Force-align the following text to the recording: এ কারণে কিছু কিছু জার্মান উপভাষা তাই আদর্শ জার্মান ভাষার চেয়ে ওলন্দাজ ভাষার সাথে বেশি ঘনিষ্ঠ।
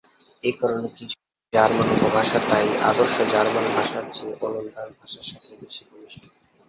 এ 0.43 0.51
কারণে 0.59 0.87
কিছু 0.89 1.17
কিছু 1.21 1.39
জার্মান 1.53 1.87
উপভাষা 1.97 2.39
তাই 2.49 2.67
আদর্শ 2.89 3.15
জার্মান 3.33 3.65
ভাষার 3.75 4.05
চেয়ে 4.13 4.33
ওলন্দাজ 4.41 4.89
ভাষার 4.99 5.25
সাথে 5.29 5.51
বেশি 5.61 5.83
ঘনিষ্ঠ। 5.89 6.23